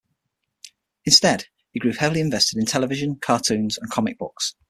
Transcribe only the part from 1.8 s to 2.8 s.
heavily invested in